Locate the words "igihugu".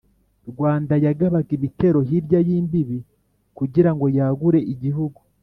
4.73-5.19